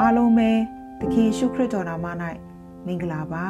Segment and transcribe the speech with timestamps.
[0.00, 0.50] အားလုံးပဲ
[1.00, 2.06] သခင်ရှုခရစ်တော်နာမ၌
[2.86, 3.46] မင်္ဂလာပါ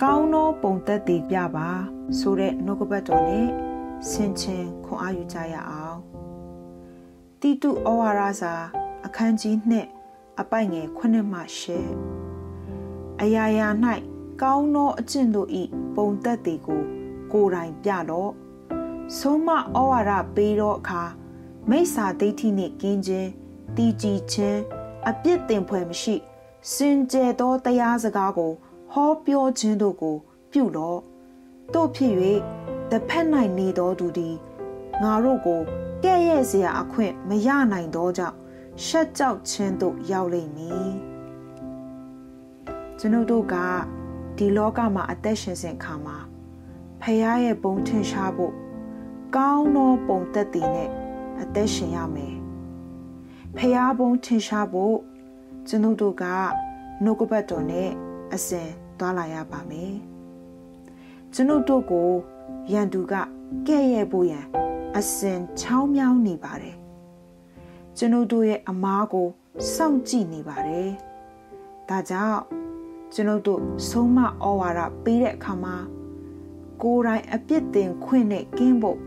[0.00, 1.68] ကောင်းသောပုံသက်တည်ပြပါ
[2.18, 3.48] ဆိုတဲ့နှုတ်ကပတ်တော်နဲ့
[4.08, 5.98] ဆင်ခြင်ခွန်အားယူကြရအောင်
[7.40, 8.54] တိတုဩဝါဒစာ
[9.06, 9.54] အခန်းကြီး
[10.00, 11.40] 2အပိုက်ငယ်9မှ
[12.30, 13.68] 10အရာရာ၌
[14.42, 15.62] ကောင်းသောအကျင့်တို့ဤ
[15.96, 16.82] ပုံသက်တည်ကို
[17.32, 18.32] ကိုယ်တိုင်ပြတော့
[19.18, 19.58] ဆုံးမဩ
[19.90, 21.02] ဝါဒပေးတော့အခါ
[21.70, 23.30] မိစ္ဆာဒိဋ္ဌိနှင့်ကင်းခြင်း
[23.76, 24.60] တည်ကြည်ခြင်း
[25.08, 26.14] အပြစ်တင်ဖွယ်မရှိ
[26.72, 28.52] စင်ကြယ်သောတရားစကားကို
[28.92, 30.16] ဟောပြောခြင်းတို့ကို
[30.52, 31.00] ပြုလော့
[31.74, 32.14] တို့ဖြစ်၍
[32.90, 33.26] တစ်ဖက်၌
[33.58, 34.36] နေတော်သူသည်
[35.02, 35.60] ငါတို့ကို
[36.04, 38.36] ကဲ့ရဲ့စရာအခွင့်မရနိုင်သောကြောင့်
[38.84, 40.92] ရှက်ကြောက်ခြင်းသို့ရောက်လိမ့်မည်
[42.98, 43.54] ကျွန်ုပ်တို့က
[44.36, 46.18] ဒီလောကမှာအသက်ရှင်စဉ်ခါမှာ
[47.00, 48.54] ဖခင်ရဲ့ဘုံထင်ရှားဖို့
[49.36, 50.90] ကောင်းသောပုံသက်တည်နဲ့
[51.40, 52.39] အသက်ရှင်ရမယ်
[53.56, 54.96] ဖះဘုံထင်ရှားဖို့
[55.68, 56.24] ကျွန်ုပ်တို့က
[57.04, 57.90] နှုတ်ကပတ်တော်နဲ့
[58.34, 59.94] အစဉ်သွားလာရပါမယ်
[61.32, 62.10] ကျွန်ုပ်တို့ကို
[62.72, 63.14] ရန်သူက
[63.68, 64.44] ကဲ့ရဲ့ဖို့ရန်
[64.96, 66.76] အစဉ်ချောင်းမြောင်းနေပါတယ်
[67.96, 69.28] ကျွန်ုပ်တို့ရဲ့အမားကို
[69.74, 70.90] စောင့်ကြည့်နေပါတယ်
[71.88, 72.40] ဒါကြောင့်
[73.14, 74.26] ကျွန်ုပ်တို့ဆုံးမဩ
[74.60, 75.76] ဝါဒပေးတဲ့အခါမှာ
[76.82, 78.98] ကိုယ်တိုင်အပြစ်တင်ခွင့်နဲ့ကင်းဖို့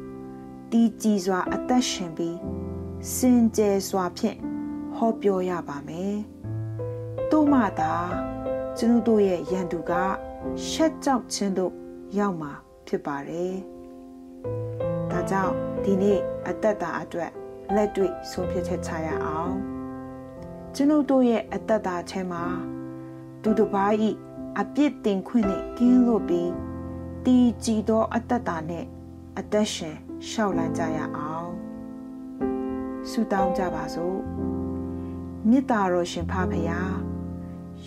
[0.72, 2.63] တည်ကြည်စွာအသက်ရှင်ပြီး
[3.12, 4.38] စင်ကြယ်စွာဖြင့်
[4.96, 6.16] ဟောပြောရပါမယ်။
[7.32, 7.94] တို့မှသာ
[8.78, 9.92] ကျွန်ုပ်တို့ရဲ့ရန်သူက
[10.68, 11.74] ရှက်ကြောက်ခြင်းတို့
[12.18, 12.52] ရောက်မှာ
[12.88, 13.56] ဖြစ်ပါတယ်။
[15.12, 17.32] ဒါကြောင့်ဒီနေ့အသက်တာအတွက်
[17.76, 19.54] လက်တွေ့ဆုံးဖြတ်ချက်ချရအောင်။
[20.76, 22.44] ကျွန်ုပ်တို့ရဲ့အသက်တာထဲမှာ
[23.42, 24.10] သူတစ်ပါးဤ
[24.60, 26.52] အပြစ်တင်ခွင့်နဲ့ကင်းလို့ပြီး
[27.26, 28.86] တည်ကြည်သောအသက်တာနဲ့
[29.38, 29.98] အသက်ရှင်
[30.30, 31.33] ရှောက်လန်းကြရအောင်
[33.14, 34.18] ဆုတောင်းကြပါစို့
[35.50, 36.80] မေတ္တာတော်ရှင်ဖဖရာ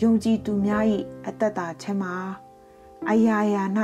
[0.00, 0.84] ယုံကြည်သူများ၏
[1.26, 2.14] အသက်တာချမ်းမှာ
[3.10, 3.62] အရာရာ၌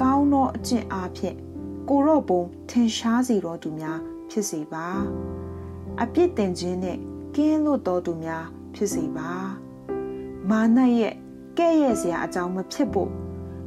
[0.00, 1.36] ကောင်းသောအကျင့်အားဖြင့်
[1.88, 3.98] ကိုရော့ပုံထင်ရှားစေတော်သူများ
[4.30, 4.86] ဖြစ်စေပါ
[6.00, 6.98] အပြစ်တင်ခြင်းနဲ့
[7.34, 8.44] ကင်းလွတ်တော်သူများ
[8.74, 9.30] ဖြစ်စေပါ
[10.50, 11.14] မာနရဲ့
[11.58, 13.10] ကဲ့ရဲ့စရာအကြောင်းမဖြစ်ဖို့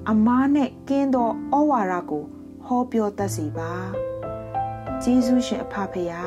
[0.09, 2.23] အမားနဲ့ကင်းသောဩဝါဒကို
[2.65, 3.71] ဟောပြောတတ်စေပါ
[5.03, 6.23] ဂျေဇုရှင်အဖဖရာ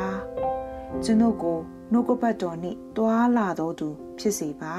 [1.04, 1.58] ကျွန်ုပ်ကို
[1.92, 4.74] နှုတ်ကပတ်တော်နှင့်တွာလာတော်သူ ဖြစ်စေပါ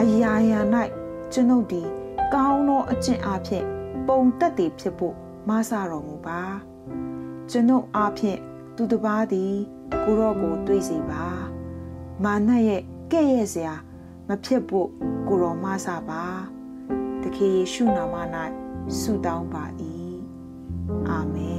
[0.00, 0.60] အရာရာ၌
[1.32, 1.88] ကျွန်ုပ်သည်
[2.34, 3.64] ကောင်းသောအကျင့်အဖြစ်
[4.06, 5.14] ပုံသက်တည်ဖြစ်ဖို့
[5.48, 6.40] မဆတော်မူပါ
[7.50, 8.38] ကျွန်ုပ်အားဖြင့်
[8.76, 9.54] သူတစ်ပါးသည်
[10.04, 11.24] ကိုရော့ကိုတွေးစေပါ
[12.24, 13.74] မာနရဲ့ကဲ့ရဲ့စရာ
[14.28, 14.88] မဖြစ်ဖို့
[15.28, 16.24] ကိုရောမဆပါ
[17.22, 18.16] တခေယေရှုနာမ၌
[18.98, 19.64] ဆုတောင်းပါ၏
[21.08, 21.49] အာမင်